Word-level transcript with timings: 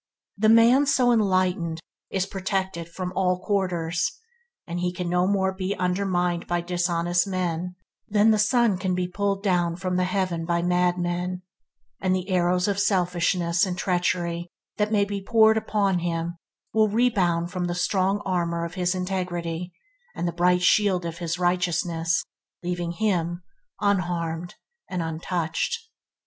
The 0.35 0.49
man 0.49 0.87
so 0.87 1.11
enlightened 1.11 1.79
is 2.09 2.25
protect 2.25 2.75
from 2.89 3.13
all 3.15 3.37
quarters, 3.39 4.17
and 4.65 4.81
can 4.95 5.07
no 5.09 5.27
more 5.27 5.53
be 5.53 5.75
undermined 5.75 6.47
by 6.47 6.61
dishonest 6.61 7.27
men 7.27 7.75
than 8.07 8.31
the 8.31 8.39
sun 8.39 8.79
can 8.79 8.95
be 8.95 9.07
pulled 9.07 9.43
down 9.43 9.75
from 9.75 9.99
heaven 9.99 10.43
by 10.43 10.63
madmen, 10.63 11.43
and 11.99 12.15
the 12.15 12.29
arrows 12.31 12.67
of 12.67 12.79
selfishness 12.79 13.63
and 13.63 13.77
treachery 13.77 14.47
that 14.77 14.91
may 14.91 15.05
be 15.05 15.21
poured 15.21 15.55
upon 15.55 15.99
him 15.99 16.35
will 16.73 16.89
rebound 16.89 17.51
from 17.51 17.65
the 17.65 17.75
strong 17.75 18.23
armour 18.25 18.65
of 18.65 18.73
his 18.73 18.95
integrity 18.95 19.71
and 20.15 20.27
the 20.27 20.31
bright 20.33 20.63
shield 20.63 21.05
of 21.05 21.19
his 21.19 21.37
righteousness, 21.37 22.23
leaving 22.63 22.93
him 22.93 23.43
unharmed 23.79 24.55
and 24.89 25.03
untouched. 25.03 25.91